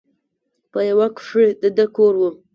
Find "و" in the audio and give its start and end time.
2.19-2.23